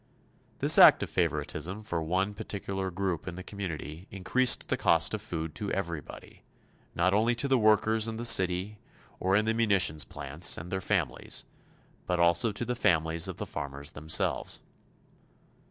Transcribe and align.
This 0.57 0.79
act 0.79 1.03
of 1.03 1.11
favoritism 1.11 1.83
for 1.83 2.01
one 2.01 2.33
particular 2.33 2.89
group 2.89 3.27
in 3.27 3.35
the 3.35 3.43
community 3.43 4.07
increased 4.09 4.67
the 4.67 4.75
cost 4.75 5.13
of 5.13 5.21
food 5.21 5.53
to 5.53 5.71
everybody 5.71 6.41
not 6.95 7.13
only 7.13 7.35
to 7.35 7.47
the 7.47 7.59
workers 7.59 8.07
in 8.07 8.17
the 8.17 8.25
city 8.25 8.79
or 9.19 9.35
in 9.35 9.45
the 9.45 9.53
munitions 9.53 10.03
plants, 10.03 10.57
and 10.57 10.71
their 10.71 10.81
families, 10.81 11.45
but 12.07 12.19
also 12.19 12.51
to 12.51 12.65
the 12.65 12.73
families 12.73 13.27
of 13.27 13.37
the 13.37 13.45
farmers 13.45 13.91
themselves. 13.91 14.61